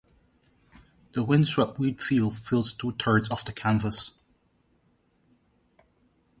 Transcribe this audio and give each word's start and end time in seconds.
The 1.11 1.21
windswept 1.23 1.77
wheat 1.77 2.01
field 2.01 2.35
fills 2.35 2.73
two-thirds 2.73 3.29
of 3.29 3.43
the 3.45 3.53
canvas. 3.53 4.13